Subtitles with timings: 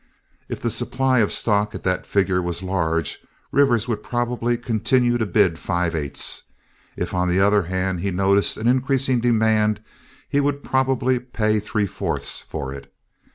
[0.49, 3.19] If the supply of stock at that figure was large
[3.51, 6.41] Rivers would probably continue to bid five eighths.
[6.97, 9.79] If, on the other hand, he noticed an increasing demand,
[10.27, 12.91] he would probably pay three fourths for it.